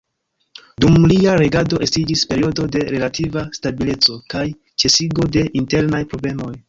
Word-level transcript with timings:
Dum 0.83 0.95
lia 1.11 1.35
regado 1.41 1.81
estiĝis 1.87 2.23
periodo 2.31 2.65
de 2.77 2.81
relativa 2.95 3.43
stabileco 3.59 4.17
kaj 4.35 4.45
ĉesigo 4.85 5.29
de 5.37 5.45
internaj 5.63 6.03
problemoj. 6.17 6.53